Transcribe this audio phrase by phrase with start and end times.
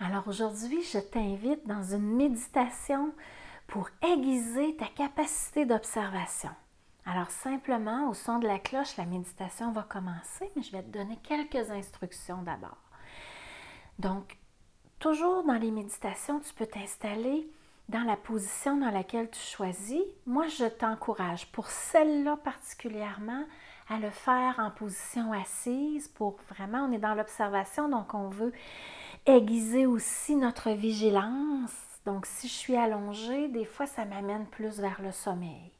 [0.00, 3.12] Alors aujourd'hui, je t'invite dans une méditation
[3.66, 6.50] pour aiguiser ta capacité d'observation.
[7.04, 10.96] Alors simplement, au son de la cloche, la méditation va commencer, mais je vais te
[10.96, 12.78] donner quelques instructions d'abord.
[13.98, 14.36] Donc,
[15.00, 17.50] toujours dans les méditations, tu peux t'installer
[17.88, 20.02] dans la position dans laquelle tu choisis.
[20.26, 23.44] Moi, je t'encourage, pour celle-là particulièrement,
[23.88, 28.52] à le faire en position assise pour vraiment, on est dans l'observation, donc on veut
[29.28, 31.72] aiguiser aussi notre vigilance.
[32.06, 35.70] Donc, si je suis allongée, des fois, ça m'amène plus vers le sommeil.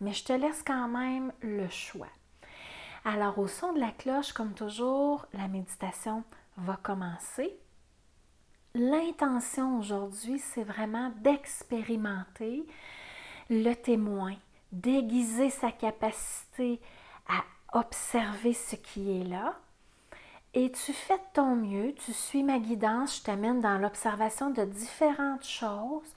[0.00, 2.08] Mais je te laisse quand même le choix.
[3.04, 6.24] Alors, au son de la cloche, comme toujours, la méditation
[6.56, 7.56] va commencer.
[8.74, 12.66] L'intention aujourd'hui, c'est vraiment d'expérimenter
[13.48, 14.34] le témoin,
[14.72, 16.80] d'aiguiser sa capacité
[17.28, 19.56] à observer ce qui est là,
[20.54, 24.64] et tu fais de ton mieux, tu suis ma guidance, je t'amène dans l'observation de
[24.64, 26.14] différentes choses.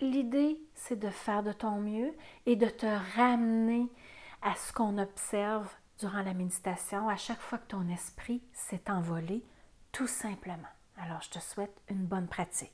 [0.00, 2.14] L'idée, c'est de faire de ton mieux
[2.46, 3.88] et de te ramener
[4.42, 9.44] à ce qu'on observe durant la méditation à chaque fois que ton esprit s'est envolé,
[9.92, 10.68] tout simplement.
[10.96, 12.72] Alors, je te souhaite une bonne pratique.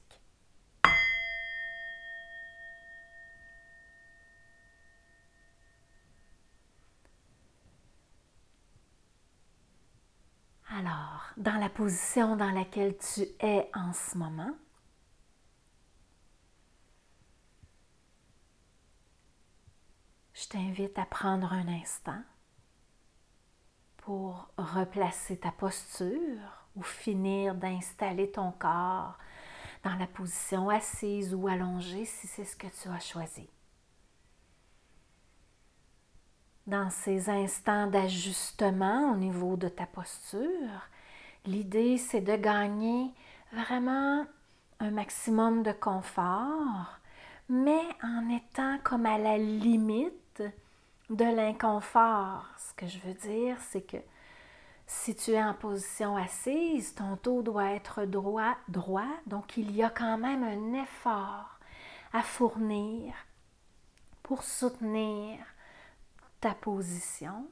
[10.77, 14.57] Alors, dans la position dans laquelle tu es en ce moment,
[20.33, 22.23] je t'invite à prendre un instant
[23.99, 29.19] pour replacer ta posture ou finir d'installer ton corps
[29.83, 33.49] dans la position assise ou allongée si c'est ce que tu as choisi.
[36.67, 40.89] dans ces instants d'ajustement au niveau de ta posture,
[41.47, 43.13] l'idée c'est de gagner
[43.53, 44.27] vraiment
[44.81, 46.99] un maximum de confort,
[47.49, 50.43] mais en étant comme à la limite
[51.11, 52.47] de l'inconfort.
[52.59, 53.99] Ce que je veux dire, c'est que
[54.87, 59.83] si tu es en position assise, ton dos doit être droit, droit, donc il y
[59.83, 61.59] a quand même un effort
[62.13, 63.15] à fournir
[64.23, 65.39] pour soutenir
[66.53, 67.47] position.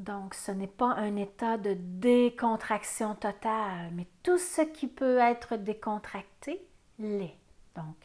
[0.00, 5.56] Donc, ce n'est pas un état de décontraction totale, mais tout ce qui peut être
[5.56, 6.66] décontracté
[6.98, 7.36] l'est.
[7.76, 7.96] Donc,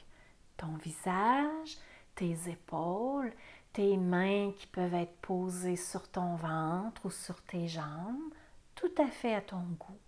[0.58, 1.78] ton visage,
[2.16, 3.32] tes épaules,
[3.72, 8.34] tes mains qui peuvent être posées sur ton ventre ou sur tes jambes,
[8.76, 10.00] tout à fait à ton goût.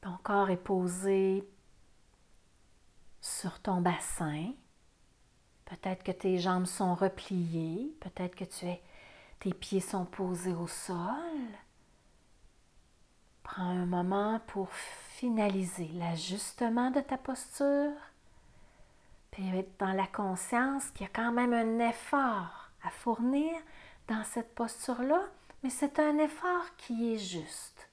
[0.00, 1.46] Ton corps est posé
[3.20, 4.54] sur ton bassin,
[5.64, 8.82] Peut-être que tes jambes sont repliées, peut-être que tu es,
[9.44, 10.96] tes pieds sont posés au sol.
[13.42, 17.92] Prends un moment pour finaliser l'ajustement de ta posture,
[19.30, 23.52] puis être dans la conscience qu'il y a quand même un effort à fournir
[24.08, 25.20] dans cette posture-là,
[25.62, 27.90] mais c'est un effort qui est juste.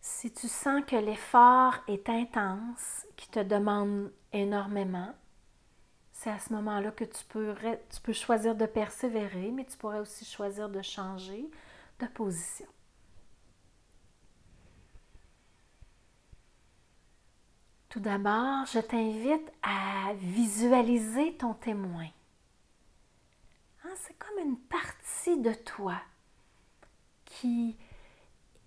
[0.00, 5.14] Si tu sens que l'effort est intense, qui te demande énormément,
[6.24, 10.70] c'est à ce moment-là que tu peux, choisir de persévérer, mais tu pourrais aussi choisir
[10.70, 11.50] de changer
[12.00, 12.66] de position.
[17.90, 22.08] Tout d'abord, je t'invite à visualiser ton témoin.
[23.84, 26.00] Hein, c'est comme une partie de toi
[27.26, 27.76] qui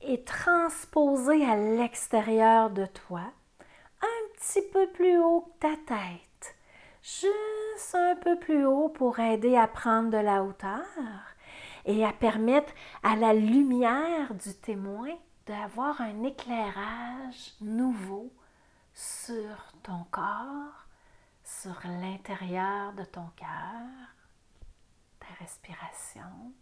[0.01, 3.23] est transposée à l'extérieur de toi,
[4.01, 6.26] un petit peu plus haut que ta tête,
[7.07, 10.85] juste un peu plus haut pour aider à prendre de la hauteur
[11.85, 18.33] et à permettre à la lumière du témoin d'avoir un éclairage nouveau
[18.93, 20.85] sur ton corps,
[21.43, 23.87] sur l'intérieur de ton cœur,
[25.19, 26.53] ta respiration,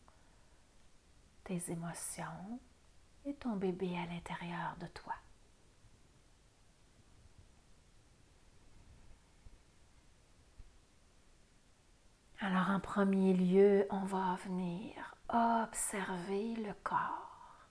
[1.43, 2.59] tes émotions
[3.25, 5.04] et ton bébé à l'intérieur de toi.
[12.47, 17.65] Alors en premier lieu, on va venir observer le corps.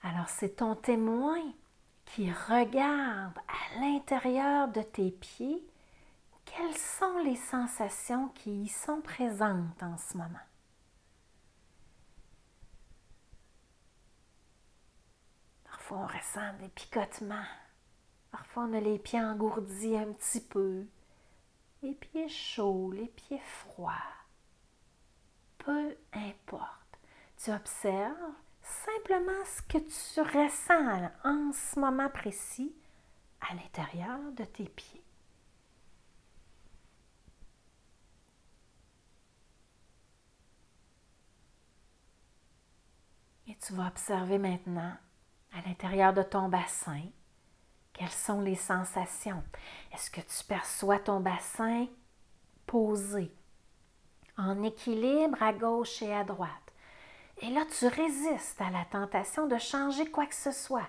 [0.00, 1.40] Alors c'est ton témoin
[2.04, 5.60] qui regarde à l'intérieur de tes pieds
[6.44, 10.46] quelles sont les sensations qui y sont présentes en ce moment?
[15.64, 17.48] Parfois on ressent des picotements,
[18.30, 20.86] parfois on a les pieds engourdis un petit peu,
[21.82, 23.92] les pieds chauds, les pieds froids.
[25.58, 26.98] Peu importe.
[27.36, 32.74] Tu observes simplement ce que tu ressens en ce moment précis
[33.40, 35.02] à l'intérieur de tes pieds.
[43.48, 44.96] Et tu vas observer maintenant
[45.52, 47.02] à l'intérieur de ton bassin
[48.02, 49.44] quelles sont les sensations?
[49.94, 51.86] Est-ce que tu perçois ton bassin
[52.66, 53.32] posé,
[54.36, 56.50] en équilibre à gauche et à droite?
[57.42, 60.88] Et là, tu résistes à la tentation de changer quoi que ce soit.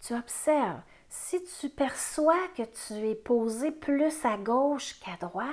[0.00, 0.80] Tu observes.
[1.08, 5.50] Si tu perçois que tu es posé plus à gauche qu'à droite,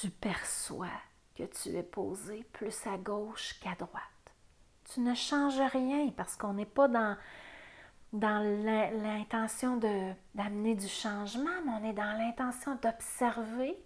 [0.00, 0.86] tu perçois
[1.34, 4.02] que tu es posé plus à gauche qu'à droite.
[4.94, 7.18] Tu ne changes rien parce qu'on n'est pas dans,
[8.18, 8.42] dans
[9.02, 9.76] l'intention
[10.34, 13.76] d'amener du changement, mais on est dans l'intention d'observer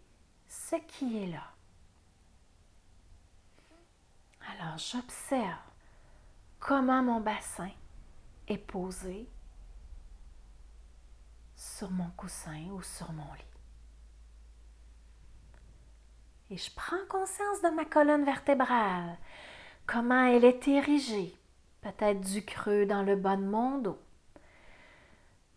[0.49, 1.45] ce qui est là.
[4.53, 5.59] Alors j'observe
[6.59, 7.71] comment mon bassin
[8.49, 9.29] est posé
[11.57, 13.45] sur mon coussin ou sur mon lit.
[16.51, 19.17] Et je prends conscience de ma colonne vertébrale,
[19.87, 21.37] comment elle est érigée,
[21.81, 24.01] peut-être du creux dans le bas de mon dos,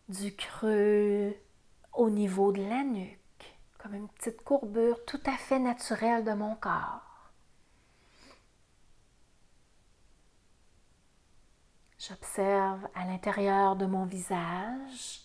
[0.09, 1.35] du creux
[1.94, 6.55] au niveau de la nuque, comme une petite courbure tout à fait naturelle de mon
[6.55, 7.31] corps.
[11.97, 15.21] J'observe à l'intérieur de mon visage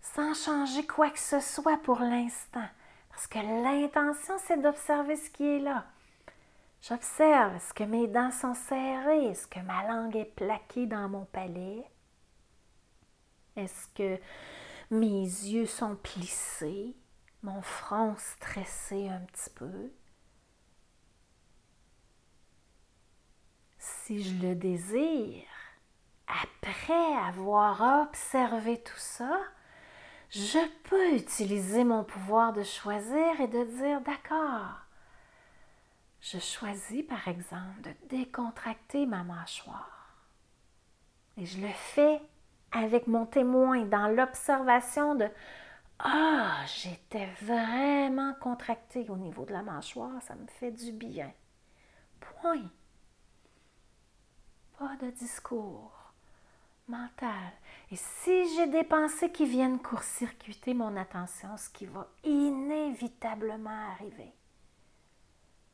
[0.00, 2.68] sans changer quoi que ce soit pour l'instant,
[3.10, 5.84] parce que l'intention, c'est d'observer ce qui est là.
[6.80, 9.26] J'observe, est-ce que mes dents sont serrées?
[9.26, 11.84] Est-ce que ma langue est plaquée dans mon palais?
[13.56, 14.20] Est-ce que
[14.90, 16.94] mes yeux sont plissés?
[17.42, 19.92] Mon front stressé un petit peu?
[23.78, 25.44] Si je le désire,
[26.26, 29.40] après avoir observé tout ça,
[30.30, 34.80] je peux utiliser mon pouvoir de choisir et de dire d'accord.
[36.20, 40.16] Je choisis par exemple de décontracter ma mâchoire.
[41.36, 42.20] Et je le fais
[42.72, 45.28] avec mon témoin dans l'observation de
[45.98, 51.32] Ah, j'étais vraiment contractée au niveau de la mâchoire, ça me fait du bien.
[52.20, 52.70] Point.
[54.78, 55.96] Pas de discours
[56.88, 57.52] mental.
[57.90, 64.32] Et si j'ai des pensées qui viennent court-circuiter mon attention, ce qui va inévitablement arriver,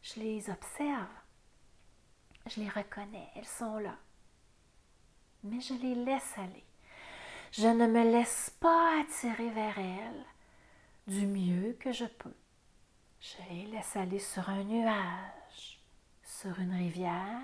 [0.02, 1.08] je les observe,
[2.46, 3.96] je les reconnais, elles sont là.
[5.44, 6.64] Mais je les laisse aller.
[7.52, 10.24] Je ne me laisse pas attirer vers elles
[11.06, 12.34] du mieux que je peux.
[13.20, 15.78] Je les laisse aller sur un nuage,
[16.24, 17.42] sur une rivière,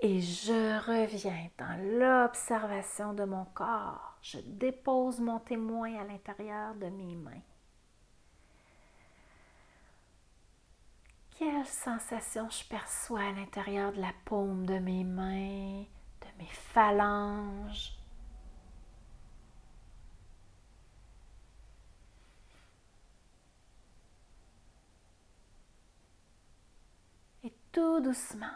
[0.00, 4.18] et je reviens dans l'observation de mon corps.
[4.22, 7.42] Je dépose mon témoin à l'intérieur de mes mains.
[11.38, 17.92] Quelle sensation je perçois à l'intérieur de la paume de mes mains, de mes phalanges.
[27.74, 28.46] Tout doucement,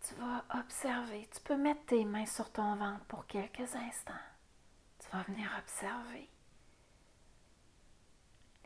[0.00, 1.28] tu vas observer.
[1.34, 4.12] Tu peux mettre tes mains sur ton ventre pour quelques instants.
[5.00, 6.28] Tu vas venir observer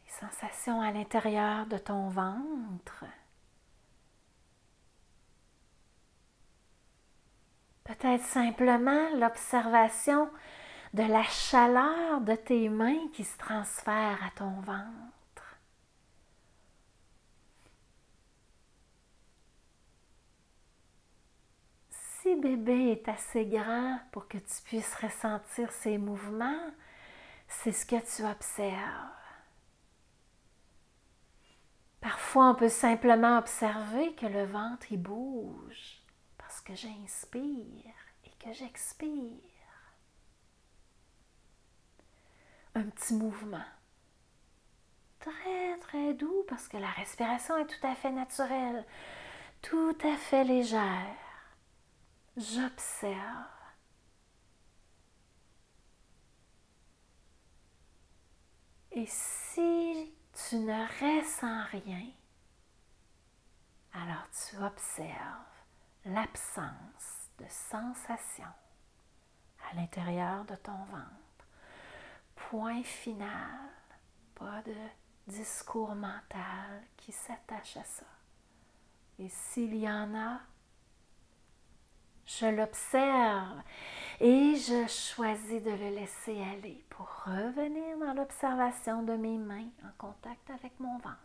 [0.05, 3.05] les sensations à l'intérieur de ton ventre.
[7.85, 10.31] Peut-être simplement l'observation
[10.93, 15.16] de la chaleur de tes mains qui se transfère à ton ventre.
[22.27, 26.73] Si bébé est assez grand pour que tu puisses ressentir ses mouvements,
[27.47, 29.13] c'est ce que tu observes.
[32.01, 36.03] Parfois, on peut simplement observer que le ventre y bouge
[36.37, 39.41] parce que j'inspire et que j'expire.
[42.75, 43.65] Un petit mouvement.
[45.21, 48.85] Très, très doux parce que la respiration est tout à fait naturelle,
[49.63, 51.26] tout à fait légère
[52.37, 53.47] j'observe.
[58.93, 62.11] Et si tu ne ressens rien,
[63.93, 65.45] alors tu observes
[66.05, 68.53] l'absence de sensation
[69.71, 71.47] à l'intérieur de ton ventre.
[72.37, 73.71] Point final,
[74.35, 74.77] pas de
[75.27, 78.07] discours mental qui s'attache à ça.
[79.19, 80.41] Et s'il y en a,
[82.27, 83.63] je l'observe
[84.21, 89.91] et je choisis de le laisser aller pour revenir dans l'observation de mes mains en
[89.97, 91.17] contact avec mon ventre.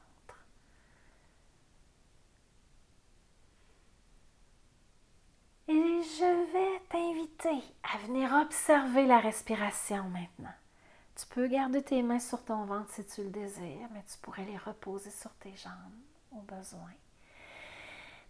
[5.67, 10.53] Et je vais t'inviter à venir observer la respiration maintenant.
[11.15, 14.45] Tu peux garder tes mains sur ton ventre si tu le désires, mais tu pourrais
[14.45, 15.71] les reposer sur tes jambes
[16.31, 16.91] au besoin.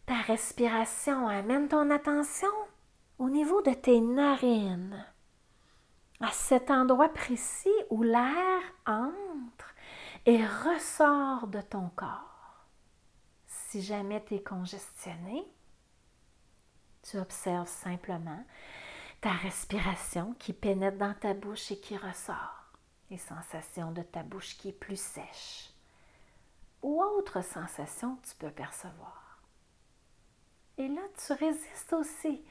[0.05, 2.47] Ta respiration amène ton attention
[3.19, 5.05] au niveau de tes narines,
[6.19, 9.75] à cet endroit précis où l'air entre
[10.25, 12.65] et ressort de ton corps.
[13.45, 15.45] Si jamais tu es congestionné,
[17.03, 18.43] tu observes simplement
[19.21, 22.65] ta respiration qui pénètre dans ta bouche et qui ressort.
[23.09, 25.71] Les sensations de ta bouche qui est plus sèche.
[26.81, 29.20] Ou autre sensation que tu peux percevoir.
[30.81, 32.41] Et là, tu résistes aussi.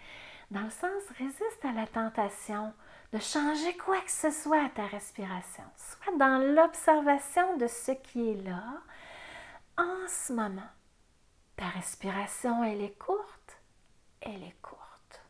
[0.53, 2.73] Dans le sens, résiste à la tentation
[3.13, 5.65] de changer quoi que ce soit à ta respiration.
[5.77, 8.63] Soit dans l'observation de ce qui est là
[9.77, 10.71] en ce moment.
[11.57, 13.41] Ta respiration, elle est courte
[14.21, 15.23] elle est courte.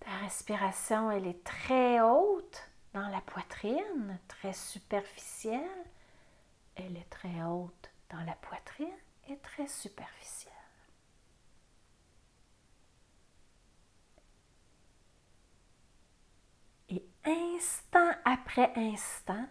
[0.00, 5.84] Ta respiration, elle est très haute dans la poitrine, très superficielle.
[6.76, 8.86] Elle est très haute dans la poitrine
[9.28, 10.52] et très superficielle.
[16.88, 19.48] Et instant après instant,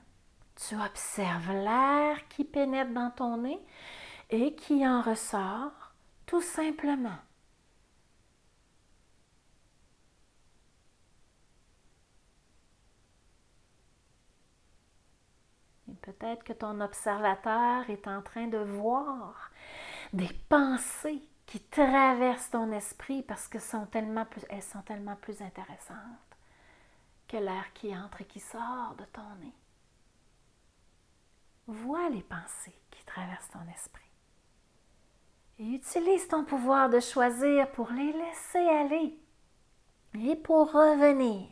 [0.55, 3.59] tu observes l'air qui pénètre dans ton nez
[4.29, 5.93] et qui en ressort
[6.25, 7.17] tout simplement.
[16.05, 19.51] Peut-être que ton observateur est en train de voir
[20.13, 25.41] des pensées qui traversent ton esprit parce que sont tellement plus, elles sont tellement plus
[25.41, 25.97] intéressantes
[27.27, 29.53] que l'air qui entre et qui sort de ton nez.
[31.67, 34.03] Vois les pensées qui traversent ton esprit.
[35.57, 39.17] Et utilise ton pouvoir de choisir pour les laisser aller.
[40.13, 41.49] Et pour revenir,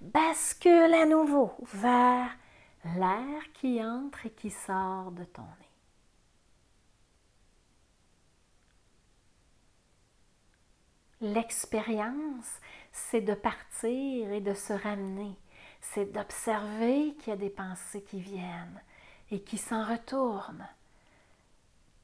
[0.00, 2.30] bascule à nouveau vers
[2.84, 5.68] l'air qui entre et qui sort de ton nez.
[11.20, 12.60] L'expérience,
[12.92, 15.34] c'est de partir et de se ramener.
[15.80, 18.80] C'est d'observer qu'il y a des pensées qui viennent
[19.30, 20.66] et qui s'en retournent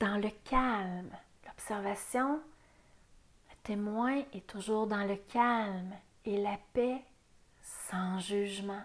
[0.00, 1.16] dans le calme.
[1.46, 2.40] L'observation,
[3.50, 7.02] le témoin est toujours dans le calme et la paix
[7.62, 8.82] sans jugement,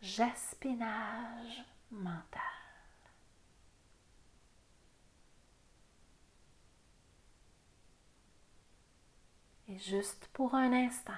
[0.00, 2.40] jaspinage mental.
[9.68, 11.12] Et juste pour un instant,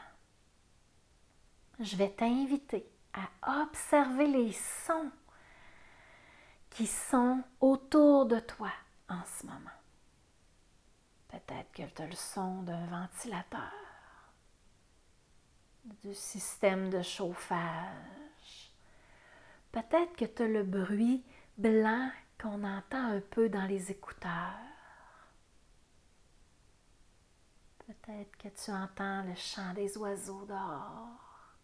[1.80, 5.10] je vais t'inviter à observer les sons
[6.70, 8.70] qui sont autour de toi
[9.08, 9.70] en ce moment.
[11.28, 13.72] Peut-être que tu as le son d'un ventilateur,
[16.02, 18.72] du système de chauffage.
[19.72, 21.24] Peut-être que tu as le bruit
[21.58, 22.10] blanc
[22.40, 24.60] qu'on entend un peu dans les écouteurs.
[27.86, 31.54] Peut-être que tu entends le chant des oiseaux dehors,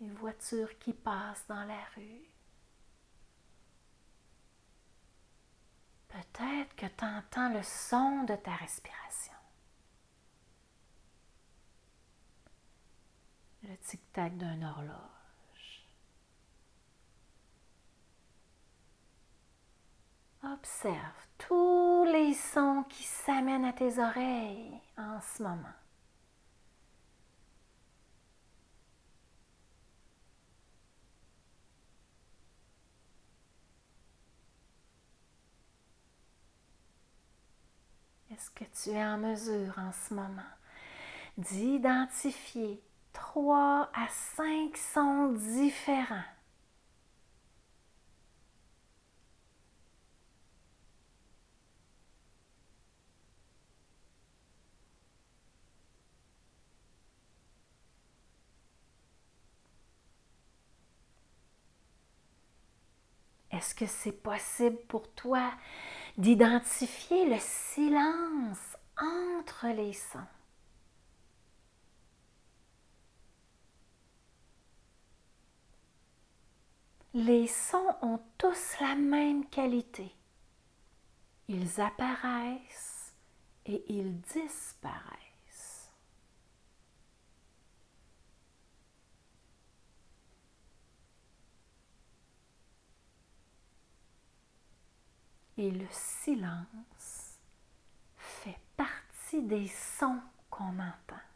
[0.00, 2.28] des voitures qui passent dans la rue.
[6.08, 9.29] Peut-être que tu entends le son de ta respiration.
[13.70, 15.86] Le tic-tac d'un horloge.
[20.42, 20.96] Observe
[21.38, 25.68] tous les sons qui s'amènent à tes oreilles en ce moment.
[38.32, 40.42] Est-ce que tu es en mesure en ce moment
[41.38, 46.24] d'identifier trois à cinq sons différents
[63.52, 65.52] Est-ce que c'est possible pour toi
[66.16, 70.39] d'identifier le silence entre les sons?
[77.12, 80.14] Les sons ont tous la même qualité.
[81.48, 83.12] Ils apparaissent
[83.66, 85.90] et ils disparaissent.
[95.56, 97.40] Et le silence
[98.16, 101.29] fait partie des sons qu'on entend.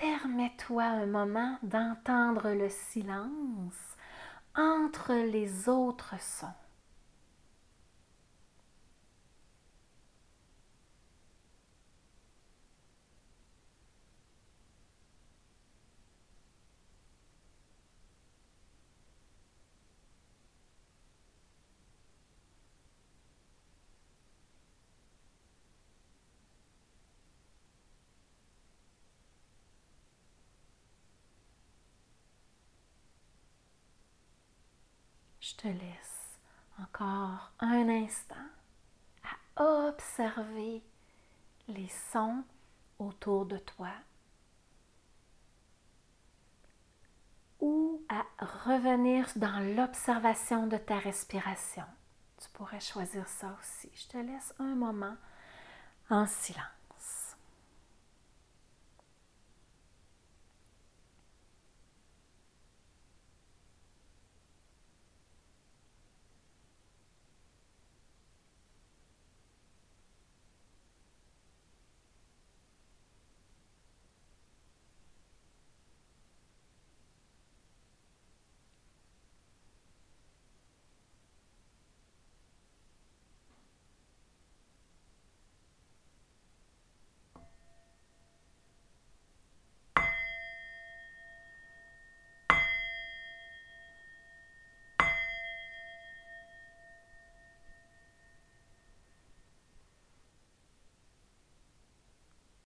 [0.00, 3.98] Permets-toi un moment d'entendre le silence
[4.56, 6.46] entre les autres sons.
[35.50, 36.38] Je te laisse
[36.80, 38.34] encore un instant
[39.56, 40.82] à observer
[41.68, 42.44] les sons
[42.98, 43.90] autour de toi
[47.60, 48.24] ou à
[48.66, 51.84] revenir dans l'observation de ta respiration.
[52.40, 53.90] Tu pourrais choisir ça aussi.
[53.94, 55.16] Je te laisse un moment
[56.08, 56.79] en silence.